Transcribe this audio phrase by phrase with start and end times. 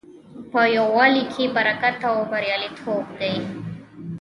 [0.51, 3.35] په یووالي کې برکت او بریالیتوب دی.